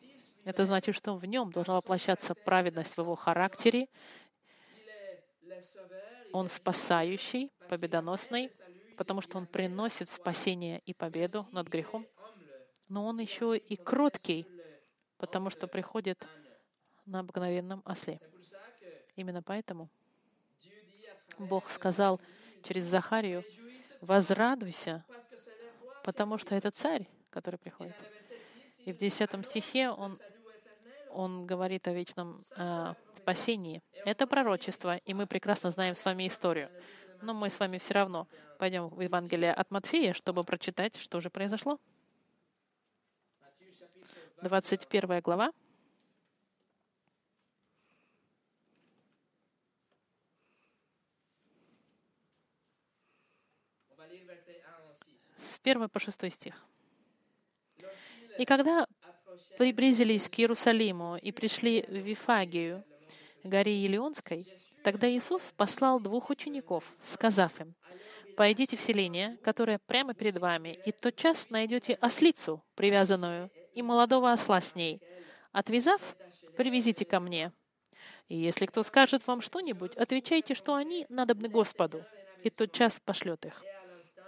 [0.45, 3.87] Это значит, что в нем должна воплощаться праведность в его характере.
[6.33, 8.51] Он спасающий, победоносный,
[8.97, 12.05] потому что он приносит спасение и победу над грехом.
[12.89, 14.45] Но он еще и кроткий,
[15.17, 16.27] потому что приходит
[17.05, 18.19] на обыкновенном осле.
[19.15, 19.89] Именно поэтому
[21.37, 22.19] Бог сказал
[22.63, 23.43] через Захарию,
[24.01, 25.05] «Возрадуйся,
[26.03, 27.95] потому что это царь, который приходит».
[28.85, 30.17] И в 10 стихе он,
[31.13, 33.81] он говорит о вечном э, спасении.
[34.05, 36.69] Это пророчество, и мы прекрасно знаем с вами историю.
[37.21, 38.27] Но мы с вами все равно
[38.59, 41.79] пойдем в Евангелие от Матфея, чтобы прочитать, что же произошло.
[44.41, 45.53] 21 глава.
[55.35, 56.65] С 1 по 6 стих.
[58.37, 58.87] «И когда
[59.57, 62.83] приблизились к Иерусалиму и пришли в Вифагию,
[63.43, 64.47] горе Елеонской,
[64.83, 67.75] тогда Иисус послал двух учеников, сказав им,
[68.35, 74.59] «Пойдите в селение, которое прямо перед вами, и тотчас найдете ослицу, привязанную, и молодого осла
[74.61, 75.01] с ней.
[75.51, 76.15] Отвязав,
[76.57, 77.51] привезите ко мне.
[78.27, 82.03] И если кто скажет вам что-нибудь, отвечайте, что они надобны Господу,
[82.43, 83.63] и тот час пошлет их.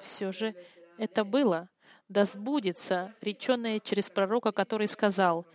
[0.02, 0.56] Все же
[0.98, 1.70] это было,
[2.10, 5.46] да сбудется, реченное через пророка, который сказал,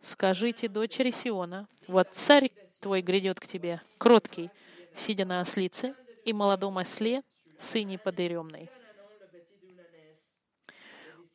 [0.00, 4.50] «Скажите дочери Сиона, вот царь твой грядет к тебе, кроткий,
[4.94, 7.22] сидя на ослице, и молодом осле,
[7.58, 8.70] сыне подыремной».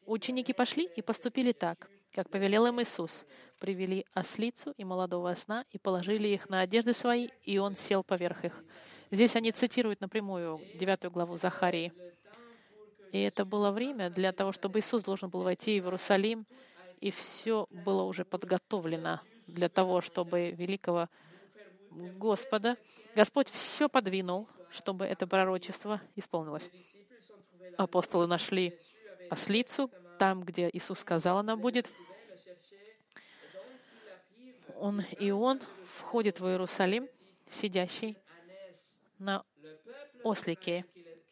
[0.05, 3.25] Ученики пошли и поступили так как повелел им Иисус.
[3.59, 8.45] Привели ослицу и молодого осна и положили их на одежды свои, и он сел поверх
[8.45, 8.63] их.
[9.11, 11.91] Здесь они цитируют напрямую девятую главу Захарии.
[13.11, 16.45] И это было время для того, чтобы Иисус должен был войти в Иерусалим,
[16.99, 21.09] и все было уже подготовлено для того, чтобы великого
[21.91, 22.77] Господа,
[23.15, 26.69] Господь все подвинул, чтобы это пророчество исполнилось.
[27.77, 28.77] Апостолы нашли
[29.29, 29.89] ослицу
[30.19, 31.89] там, где Иисус сказал, она будет.
[34.75, 37.07] Он и он входит в Иерусалим,
[37.49, 38.17] сидящий
[39.17, 39.45] на
[40.23, 40.85] ослике.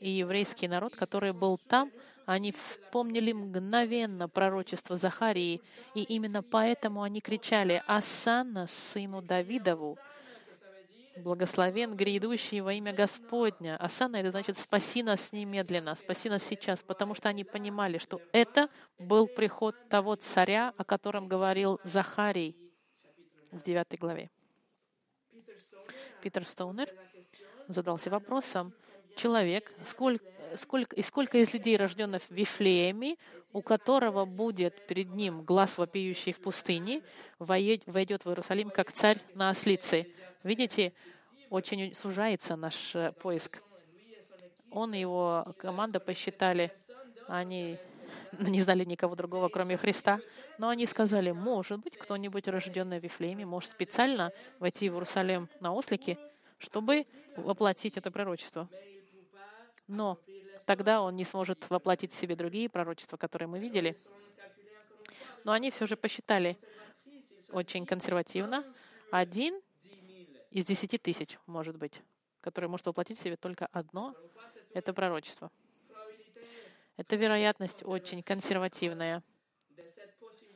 [0.04, 1.90] И еврейский народ, который был там,
[2.26, 5.62] они вспомнили мгновенно пророчество Захарии,
[5.96, 9.98] и именно поэтому они кричали «Асанна, сыну Давидову!»
[11.16, 13.78] Благословен грядущий во имя Господня.
[13.78, 18.68] Асана— это значит «спаси нас немедленно», «спаси нас сейчас», потому что они понимали, что это
[19.00, 22.58] был приход того царя, о котором говорил Захарий
[23.54, 24.30] в 9 главе.
[26.22, 26.90] Питер Стоунер
[27.70, 28.74] задался вопросом,
[29.16, 33.18] человек, сколько, сколько, и сколько из людей, рожденных в Вифлееме,
[33.54, 37.02] у которого будет перед ним глаз вопиющий в пустыне,
[37.40, 40.08] войдет в Иерусалим как царь на ослице.
[40.44, 40.94] Видите,
[41.50, 43.62] очень сужается наш э, поиск.
[44.72, 46.72] Он и его команда посчитали,
[47.28, 47.78] они
[48.40, 50.20] не знали никого другого, кроме Христа,
[50.58, 55.74] но они сказали, может быть, кто-нибудь, рожденный в Вифлееме, может специально войти в Иерусалим на
[55.74, 56.18] ослике,
[56.58, 57.06] чтобы
[57.38, 58.68] воплотить это пророчество.
[59.88, 60.20] Но
[60.66, 63.96] тогда он не сможет воплотить в себе другие пророчества, которые мы видели.
[65.44, 66.58] Но они все же посчитали
[67.50, 68.64] очень консервативно.
[69.12, 69.62] Один
[70.52, 72.02] из десяти тысяч, может быть,
[72.42, 74.16] который может воплотить в себе только одно—
[74.74, 75.52] это пророчество.
[76.96, 79.24] Эта вероятность очень консервативная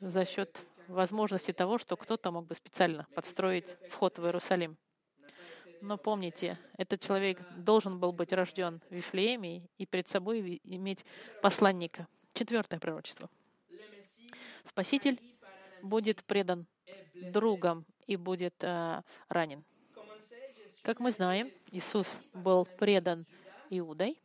[0.01, 4.77] за счет возможности того, что кто-то мог бы специально подстроить вход в Иерусалим.
[5.81, 11.05] Но помните, этот человек должен был быть рожден в Вифлееме и перед собой иметь
[11.41, 12.07] посланника.
[12.33, 13.29] Четвертое пророчество.
[14.63, 15.19] Спаситель
[15.81, 16.67] будет предан
[17.31, 19.63] другом и будет э, ранен.
[20.83, 23.25] Как мы знаем, Иисус был предан
[23.69, 24.17] Иудой,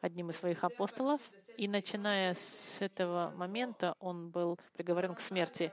[0.00, 1.22] одним из своих апостолов,
[1.56, 5.72] и начиная с этого момента он был приговорен к смерти.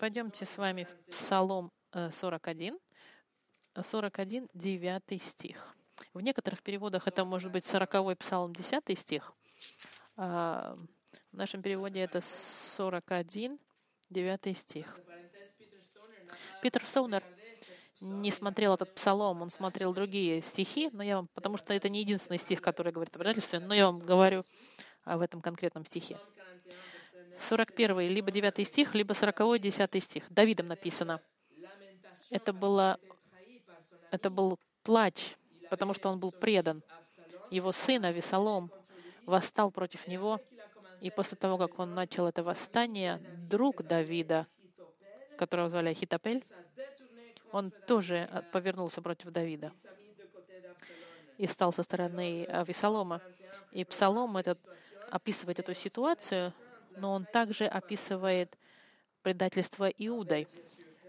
[0.00, 2.78] Пойдемте с вами в Псалом 41.
[3.74, 5.74] Э, 41, 9 стих.
[6.14, 9.32] В некоторых переводах это может быть 40 псалм, 10 стих.
[10.16, 10.76] А
[11.32, 13.58] в нашем переводе это 41,
[14.10, 14.98] 9 стих.
[16.62, 17.22] Питер Стоунер
[18.00, 22.00] не смотрел этот псалом, он смотрел другие стихи, но я вам, потому что это не
[22.00, 24.44] единственный стих, который говорит о предательстве, но я вам говорю
[25.04, 26.18] об этом конкретном стихе.
[27.38, 30.24] 41 либо 9 стих, либо 40 10 стих.
[30.30, 31.20] Давидом написано.
[32.30, 32.98] Это было
[34.10, 35.36] это был плач,
[35.70, 36.82] потому что он был предан.
[37.50, 38.70] Его сын Авесолом
[39.24, 40.40] восстал против него,
[41.00, 43.18] и после того, как он начал это восстание,
[43.48, 44.46] друг Давида,
[45.36, 46.44] которого звали Ахитопель,
[47.52, 49.72] он тоже повернулся против Давида
[51.38, 53.22] и стал со стороны Авесолома.
[53.72, 54.58] И Псалом этот
[55.10, 56.52] описывает эту ситуацию,
[56.96, 58.58] но он также описывает
[59.22, 60.48] предательство Иудой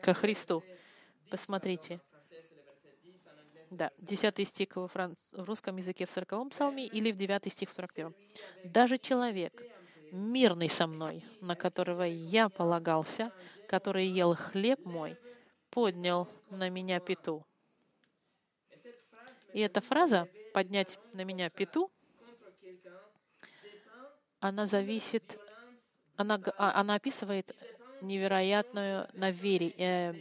[0.01, 0.63] ко Христу.
[1.29, 1.99] Посмотрите,
[3.69, 5.15] да, 10 стих во фран...
[5.31, 8.13] в русском языке в 40 псалме или в 9 стих в 41.
[8.63, 9.61] «Даже человек,
[10.11, 13.31] мирный со мной, на которого я полагался,
[13.67, 15.17] который ел хлеб мой,
[15.69, 17.45] поднял на меня пету».
[19.53, 21.91] И эта фраза «поднять на меня пету»
[24.39, 25.37] она зависит,
[26.15, 27.55] она, а, она описывает
[28.01, 30.13] невероятную наверие, э,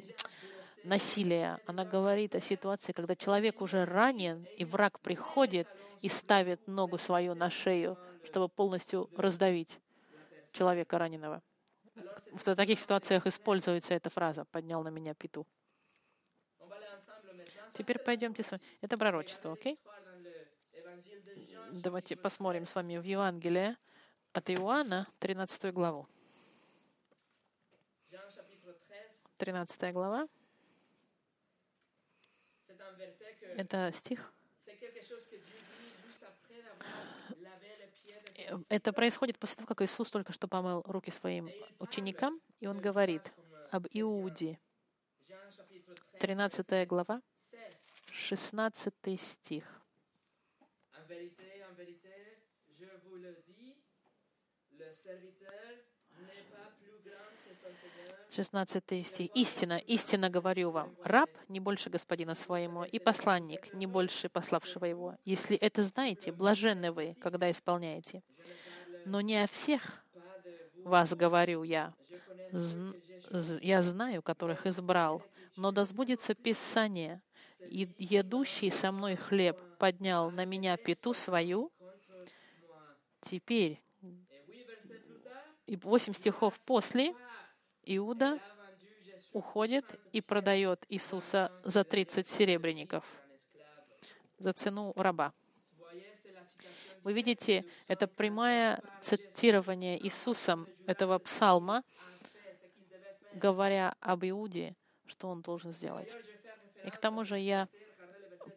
[0.89, 1.61] насилия.
[1.67, 5.69] Она говорит о ситуации, когда человек уже ранен, и враг приходит
[6.01, 9.79] и ставит ногу свою на шею, чтобы полностью раздавить
[10.53, 11.43] человека раненого.
[12.33, 15.47] В таких ситуациях используется эта фраза «поднял на меня пету».
[17.75, 18.63] Теперь пойдемте с вами.
[18.81, 19.79] Это пророчество, окей?
[21.71, 23.77] Давайте посмотрим с вами в Евангелие
[24.33, 26.09] от Иоанна, 13 главу.
[29.37, 30.27] 13 глава.
[33.57, 34.33] Это стих.
[38.69, 43.33] Это происходит после того, как Иисус только что помыл руки своим ученикам, и Он говорит
[43.71, 44.59] об Иуде.
[46.19, 47.23] 13 глава,
[48.13, 49.79] 16 стих.
[58.31, 59.31] 16 стих.
[59.35, 65.17] «Истина, истинно говорю вам, раб не больше господина своему, и посланник не больше пославшего его.
[65.25, 68.23] Если это знаете, блаженны вы, когда исполняете.
[69.07, 70.05] Но не о всех
[70.85, 71.95] вас говорю я.
[73.63, 75.23] Я знаю, которых избрал,
[75.57, 77.23] но да сбудется Писание.
[77.61, 81.73] И едущий со мной хлеб поднял на меня пету свою.
[83.21, 83.81] Теперь,
[85.67, 87.15] и восемь стихов после,
[87.97, 88.39] Иуда
[89.33, 93.05] уходит и продает Иисуса за 30 серебряников,
[94.39, 95.33] за цену раба.
[97.03, 101.83] Вы видите, это прямое цитирование Иисусом этого псалма,
[103.33, 104.77] говоря об Иуде,
[105.07, 106.15] что он должен сделать.
[106.85, 107.69] И к тому же я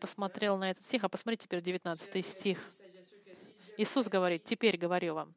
[0.02, 2.70] посмотрел на этот стих, а посмотрите теперь 19 стих.
[3.78, 5.34] Иисус говорит, «Теперь говорю вам,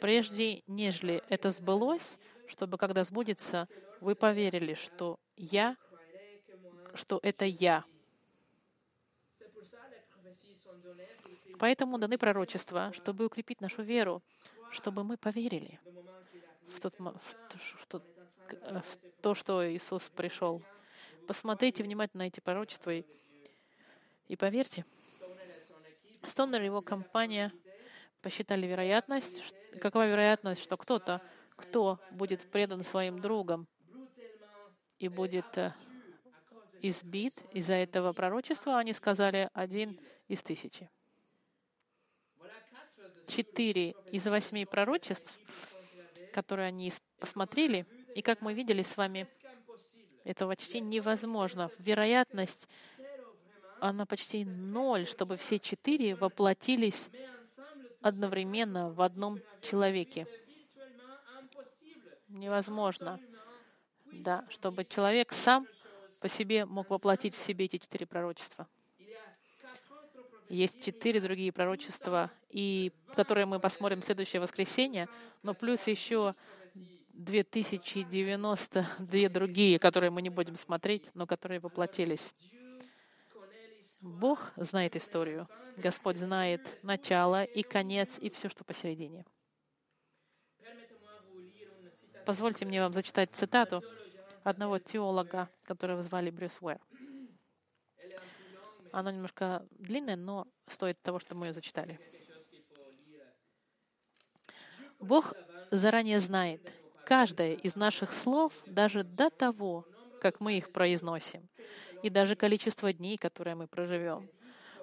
[0.00, 2.18] прежде нежели это сбылось,
[2.48, 3.68] чтобы когда сбудется,
[4.00, 5.76] вы поверили, что я,
[6.94, 7.84] что это я».
[11.58, 14.22] Поэтому даны пророчества, чтобы укрепить нашу веру,
[14.70, 15.80] чтобы мы поверили
[16.68, 18.02] в, тот, в, тот,
[18.50, 20.62] в то, что Иисус пришел.
[21.26, 23.04] Посмотрите внимательно на эти пророчества и,
[24.28, 24.84] и поверьте.
[26.24, 27.52] Стонер и его компания
[28.20, 31.22] посчитали вероятность, какова вероятность, что кто-то,
[31.56, 33.66] кто будет предан своим другом
[34.98, 35.74] и будет э,
[36.82, 39.98] избит из-за этого пророчества, они сказали один
[40.28, 40.88] из тысячи
[43.26, 45.36] четыре из восьми пророчеств,
[46.32, 49.26] которые они посмотрели, и как мы видели с вами,
[50.24, 51.70] это почти невозможно.
[51.78, 52.68] Вероятность,
[53.80, 57.10] она почти ноль, чтобы все четыре воплотились
[58.00, 60.26] одновременно в одном человеке.
[62.36, 63.18] Невозможно,
[64.12, 65.66] да, чтобы человек сам
[66.20, 68.68] по себе мог воплотить в себе эти четыре пророчества.
[70.50, 75.08] Есть четыре другие пророчества, и которые мы посмотрим в следующее воскресенье,
[75.42, 76.34] но плюс еще
[77.14, 82.34] 2092 другие, которые мы не будем смотреть, но которые воплотились.
[84.00, 85.48] Бог знает историю.
[85.78, 89.24] Господь знает начало и конец, и все, что посередине.
[92.26, 93.84] Позвольте мне вам зачитать цитату
[94.42, 96.80] одного теолога, которого звали Брюс Уэр.
[98.90, 102.00] Она немножко длинная, но стоит того, что мы ее зачитали.
[104.98, 105.34] Бог
[105.70, 106.72] заранее знает
[107.04, 109.86] каждое из наших слов даже до того,
[110.20, 111.48] как мы их произносим,
[112.02, 114.28] и даже количество дней, которые мы проживем.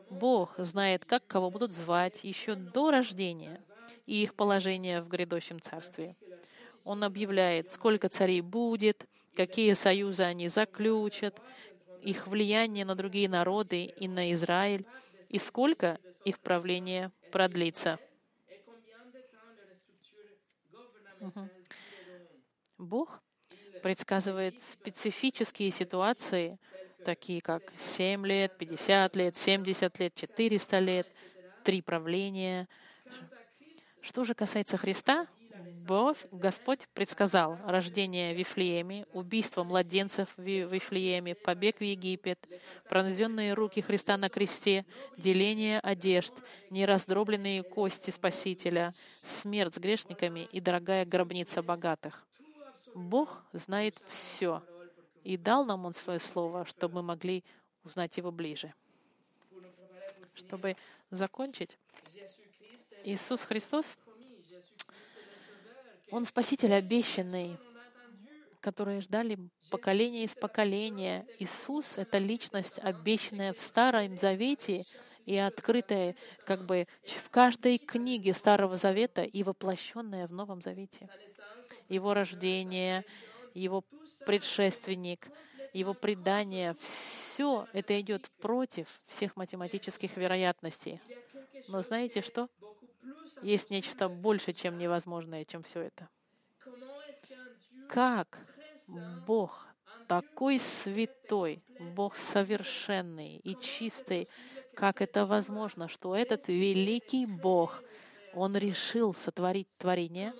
[0.10, 3.62] Бог знает, как кого будут звать еще до рождения
[4.06, 6.16] и их положение в грядущем царстве.
[6.84, 9.06] Он объявляет, сколько царей будет,
[9.36, 11.42] какие союзы они заключат,
[12.02, 14.86] их влияние на другие народы и на Израиль,
[15.30, 18.00] и сколько их правление продлится.
[22.78, 23.22] Бог
[23.82, 26.60] предсказывает специфические ситуации,
[27.06, 31.08] такие как 7 лет, 50 лет, 70 лет, 400 лет,
[31.64, 32.68] три правления.
[34.02, 35.28] Что же касается Христа,
[35.88, 42.40] Бог, Господь предсказал рождение в Вифлееме, убийство младенцев в Вифлееме, побег в Египет,
[42.90, 44.86] пронзенные руки Христа на кресте,
[45.18, 46.34] деление одежд,
[46.70, 52.26] нераздробленные кости Спасителя, смерть с грешниками и дорогая гробница богатых.
[52.94, 54.64] Бог знает все,
[55.24, 57.44] и дал нам Он свое слово, чтобы мы могли
[57.84, 58.74] узнать Его ближе.
[60.36, 60.76] Чтобы
[61.10, 61.78] закончить,
[63.04, 63.98] Иисус Христос
[66.14, 67.58] он Спаситель обещанный,
[68.60, 69.40] которые ждали
[69.72, 71.26] поколения из поколения.
[71.40, 74.86] Иисус— это личность, обещанная в Старом Завете
[75.26, 81.10] и открытая как бы в каждой книге Старого Завета и воплощенная в Новом Завете.
[81.90, 83.06] Его рождение,
[83.56, 83.84] его
[84.28, 85.30] предшественник,
[85.74, 91.02] его предание— все это идет против всех математических вероятностей.
[91.70, 92.50] Но знаете что?
[93.42, 96.10] Есть нечто больше, чем невозможное, чем все это.
[97.90, 98.40] Как
[99.28, 99.68] Бог
[100.08, 104.28] такой святой, Бог совершенный и чистый,
[104.74, 107.84] как это возможно, что этот великий Бог,
[108.34, 110.34] Он решил сотворить творение?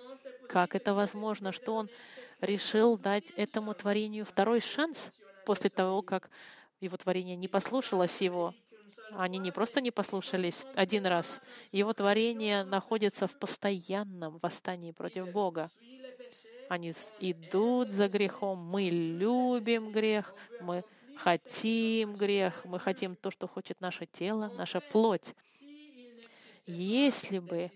[0.48, 1.88] Как это возможно, что Он
[2.40, 5.12] решил дать этому творению второй шанс
[5.46, 6.30] после того, как
[6.80, 8.54] его творение не послушалось Его?
[9.12, 11.40] Они не просто не послушались один раз.
[11.72, 15.68] Его творение находится в постоянном восстании против Бога.
[16.68, 18.58] Они идут за грехом.
[18.58, 20.34] Мы любим грех.
[20.60, 20.84] Мы
[21.16, 22.64] хотим грех.
[22.64, 25.34] Мы хотим то, что хочет наше тело, наша плоть.
[26.66, 27.70] Если бы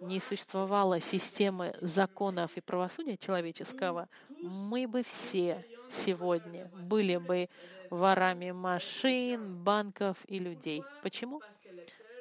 [0.00, 4.08] не существовало системы законов и правосудия человеческого,
[4.42, 7.48] мы бы все сегодня были бы
[7.90, 10.82] ворами машин, банков и людей.
[11.02, 11.40] Почему?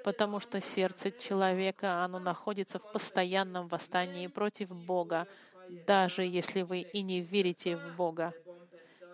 [0.03, 5.28] Потому что сердце человека, оно находится в постоянном восстании против Бога,
[5.88, 8.34] даже если вы и не верите в Бога.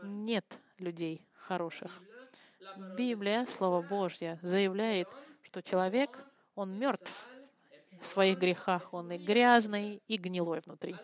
[0.04, 0.46] Нет
[0.80, 1.92] людей хороших.
[2.98, 5.08] Библия, Слово Божье, заявляет,
[5.44, 6.24] что человек,
[6.56, 7.26] он мертв
[8.02, 10.96] в своих грехах, он и грязный, и гнилой внутри.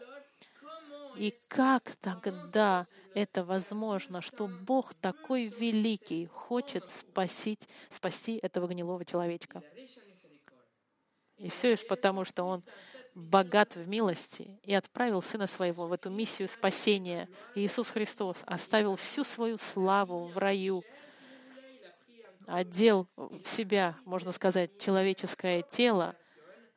[1.15, 2.85] И как тогда
[3.17, 9.63] это возможно, что Бог такой великий хочет спасить, спасти этого гнилого человечка?
[11.37, 12.63] И все лишь потому, что Он
[13.15, 17.27] богат в милости и отправил Сына Своего в эту миссию спасения.
[17.55, 20.83] Иисус Христос оставил всю свою славу в раю,
[22.45, 26.15] одел в себя, можно сказать, человеческое тело,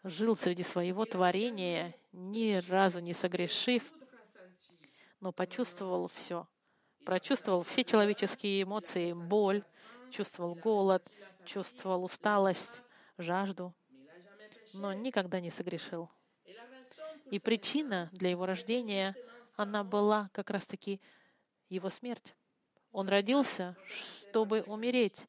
[0.05, 3.93] жил среди своего творения, ни разу не согрешив,
[5.21, 6.47] но почувствовал все.
[7.05, 9.65] Прочувствовал все человеческие эмоции, боль,
[10.11, 11.07] чувствовал голод,
[11.45, 12.83] чувствовал усталость,
[13.17, 13.75] жажду,
[14.75, 16.11] но никогда не согрешил.
[17.31, 19.15] И причина для его рождения,
[19.57, 21.01] она была как раз-таки
[21.69, 22.35] его смерть.
[22.93, 25.29] Он родился, чтобы умереть.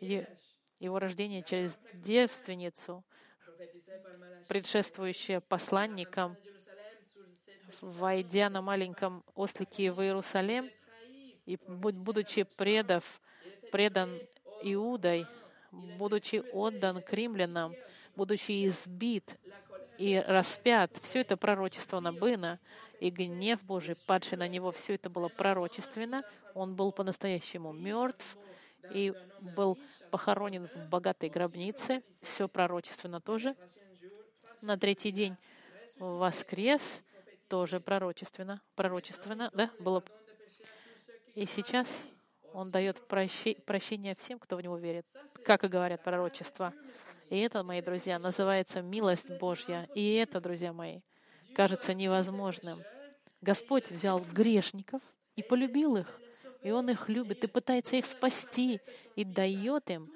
[0.00, 3.04] Его рождение через девственницу,
[4.48, 6.36] предшествующее посланникам,
[7.80, 10.70] войдя на маленьком ослике в Иерусалим,
[11.46, 13.20] и будучи предав,
[13.72, 14.18] предан
[14.62, 15.26] Иудой,
[15.70, 17.12] будучи отдан к
[18.16, 19.38] будучи избит
[19.98, 22.58] и распят, все это пророчество было,
[23.00, 26.24] и гнев Божий, падший на него, все это было пророчественно.
[26.54, 28.36] Он был по-настоящему мертв
[28.92, 29.78] и был
[30.10, 33.56] похоронен в богатой гробнице, все пророчественно тоже.
[34.60, 35.36] На третий день
[35.98, 37.02] воскрес,
[37.48, 40.02] тоже пророчественно, пророчественно, да, было.
[41.34, 42.04] И сейчас
[42.52, 45.06] он дает прощение всем, кто в него верит,
[45.44, 46.72] как и говорят пророчества.
[47.30, 49.88] И это, мои друзья, называется милость Божья.
[49.94, 51.00] И это, друзья мои,
[51.54, 52.82] кажется невозможным.
[53.40, 55.02] Господь взял грешников
[55.36, 56.20] и полюбил их.
[56.62, 58.80] И Он их любит и пытается их спасти
[59.14, 60.10] и дает им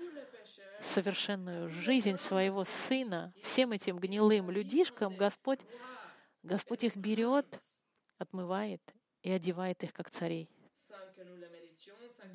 [0.81, 3.33] совершенную жизнь своего Сына.
[3.41, 5.61] Всем этим гнилым людишкам Господь,
[6.43, 7.61] Господь их берет,
[8.19, 8.83] отмывает
[9.23, 10.49] и одевает их как царей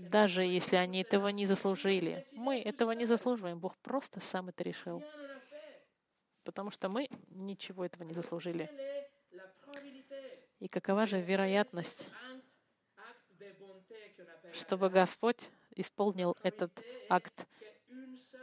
[0.10, 2.26] даже если они этого не заслужили.
[2.34, 3.60] Мы этого не заслуживаем.
[3.60, 5.03] Бог просто сам это решил.
[6.43, 8.70] Потому что мы ничего этого не заслужили.
[10.60, 12.10] И какова же вероятность,
[14.53, 16.72] чтобы Господь исполнил этот
[17.10, 17.47] акт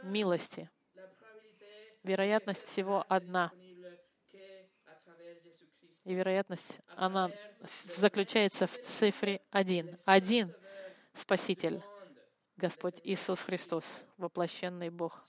[0.03, 0.69] милости?
[2.03, 3.51] Вероятность всего одна.
[6.05, 7.31] И вероятность, она
[7.97, 9.97] заключается в цифре один.
[10.05, 10.53] Один
[11.13, 11.81] Спаситель,
[12.57, 15.23] Господь Иисус Христос, воплощенный Бог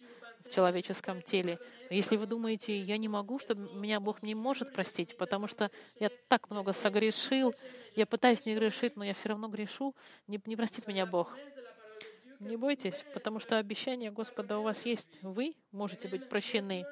[0.44, 1.58] в человеческом теле.
[1.88, 6.10] Если вы думаете, я не могу, что меня Бог не может простить, потому что я
[6.28, 7.54] так много согрешил,
[7.94, 9.94] я пытаюсь не грешить, но я все равно грешу,
[10.26, 11.34] не, не простит меня Бог.
[12.38, 15.08] Не бойтесь, потому что обещание Господа у вас есть.
[15.22, 16.84] Вы можете быть прощены.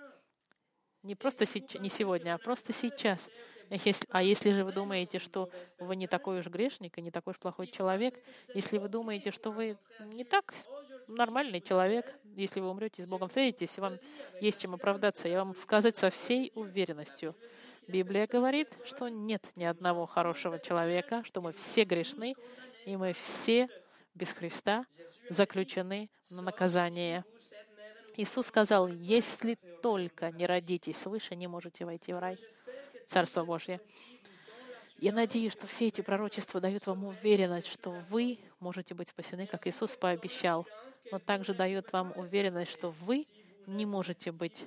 [1.05, 1.45] Не просто
[1.79, 3.31] не сегодня, а просто сейчас.
[3.71, 7.33] Если, а если же вы думаете, что вы не такой уж грешник и не такой
[7.33, 8.19] уж плохой человек,
[8.55, 10.55] если вы думаете, что вы не так
[11.07, 13.99] нормальный человек, если вы умрете с Богом встретитесь, и вам
[14.41, 17.37] есть чем оправдаться, я вам сказать со всей уверенностью.
[17.87, 22.35] Библия говорит, что нет ни одного хорошего человека, что мы все грешны,
[22.87, 23.69] и мы все
[24.15, 24.87] без Христа
[25.29, 27.25] заключены на наказание.
[28.17, 32.39] Иисус сказал, если только не родитесь свыше, не можете войти в рай.
[33.09, 33.81] Царство Божье.
[34.99, 39.67] Я надеюсь, что все эти пророчества дают вам уверенность, что вы можете быть спасены, как
[39.67, 40.67] Иисус пообещал,
[41.11, 43.27] но также дают вам уверенность, что вы
[43.67, 44.65] не можете быть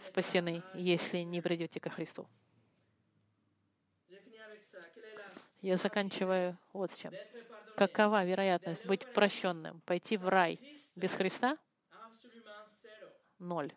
[0.00, 2.26] спасены, если не придете ко Христу.
[5.60, 7.12] Я заканчиваю вот с чем.
[7.76, 10.58] Какова вероятность быть прощенным, пойти в рай
[10.96, 11.56] без Христа?
[13.42, 13.72] Ноль.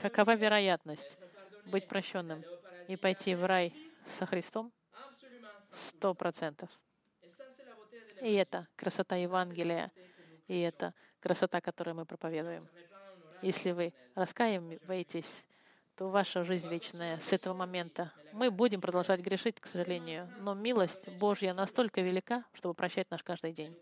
[0.00, 1.18] Какова вероятность
[1.66, 2.42] быть прощенным
[2.88, 3.74] и пойти в рай
[4.06, 4.72] со Христом?
[5.72, 6.70] Сто процентов.
[8.22, 9.92] И это красота Евангелия,
[10.48, 12.66] и это красота, которую мы проповедуем.
[13.42, 15.44] Если вы раскаиваетесь,
[15.94, 18.10] то ваша жизнь вечная с этого момента.
[18.32, 23.52] Мы будем продолжать грешить, к сожалению, но милость Божья настолько велика, чтобы прощать наш каждый
[23.52, 23.76] день.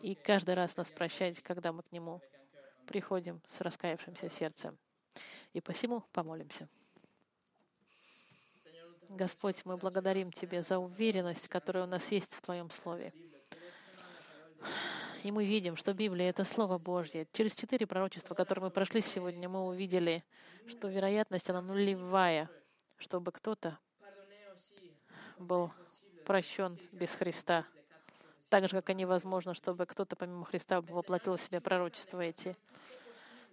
[0.00, 2.20] И каждый раз нас прощать, когда мы к Нему
[2.90, 4.76] приходим с раскаявшимся сердцем.
[5.52, 6.68] И посему помолимся.
[9.08, 13.12] Господь, мы благодарим Тебя за уверенность, которая у нас есть в Твоем Слове.
[15.22, 17.28] И мы видим, что Библия— это Слово Божье.
[17.32, 20.24] Через четыре пророчества, которые мы прошли сегодня, мы увидели,
[20.66, 22.50] что вероятность, она нулевая,
[22.98, 23.78] чтобы кто-то
[25.38, 25.70] был
[26.26, 27.64] прощен без Христа.
[28.50, 32.56] Так же, как и невозможно, чтобы кто-то помимо Христа воплотил в себя пророчества эти.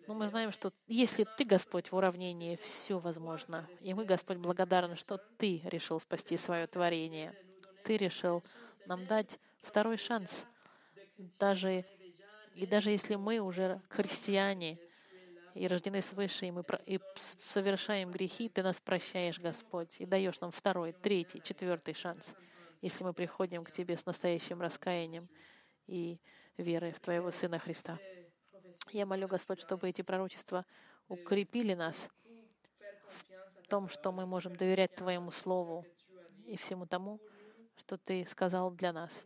[0.08, 3.68] Но мы знаем, что если Ты, Господь, в уравнении, все возможно.
[3.82, 7.36] И мы, Господь, благодарны, что Ты решил спасти свое творение.
[7.84, 8.43] Ты решил
[8.88, 10.48] нам дать второй шанс.
[11.39, 11.86] Даже,
[12.56, 14.80] и даже если мы уже христиане
[15.54, 17.00] и рождены свыше, и мы и
[17.52, 22.34] совершаем грехи, Ты нас прощаешь, Господь, и даешь нам второй, третий, четвертый шанс,
[22.82, 25.28] если мы приходим к Тебе с настоящим раскаянием
[25.88, 26.19] и
[26.57, 27.99] верой в Твоего Сына Христа.
[28.91, 30.65] Я молю, Господь, чтобы эти пророчества
[31.07, 32.09] укрепили нас
[33.63, 35.86] в том, что мы можем доверять Твоему Слову
[36.45, 37.19] и всему тому,
[37.78, 39.23] что Ты сказал для нас.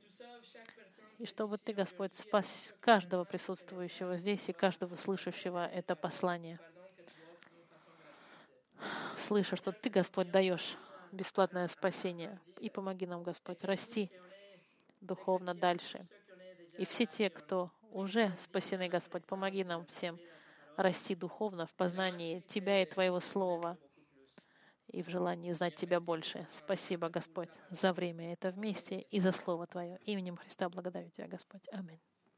[1.19, 6.59] И чтобы Ты, Господь, спас каждого присутствующего здесь и каждого слышащего это послание.
[9.17, 10.75] Слыша, что Ты, Господь, даешь
[11.11, 12.39] бесплатное спасение.
[12.59, 14.11] И помоги нам, Господь, расти
[15.01, 16.07] духовно дальше.
[16.77, 19.25] И все те, кто уже спасены, Господь.
[19.25, 20.19] Помоги нам всем
[20.77, 23.77] расти духовно в познании Тебя и Твоего Слова
[24.87, 26.47] и в желании знать Тебя больше.
[26.49, 29.99] Спасибо, Господь, за время это вместе и за Слово Твое.
[30.05, 31.63] Именем Христа благодарю Тебя, Господь.
[31.71, 31.99] Аминь.